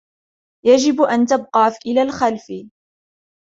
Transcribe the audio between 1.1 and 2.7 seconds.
تبقی الی الخلف.